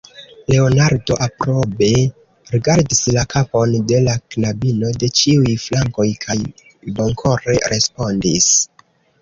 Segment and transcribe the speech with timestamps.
[0.51, 1.89] Leonardo aprobe
[2.53, 6.39] rigardis la kapon de la knabino de ĉiuj flankoj kaj
[7.01, 8.53] bonkore respondis: